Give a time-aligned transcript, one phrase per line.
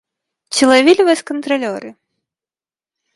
[0.53, 1.89] Ці лавілі вас кантралёры?